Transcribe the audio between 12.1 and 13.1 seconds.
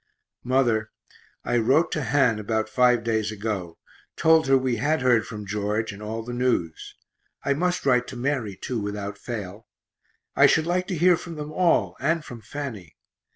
from Fanny.